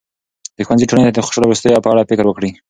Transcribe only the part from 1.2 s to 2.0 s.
د خوشاله وروستیو په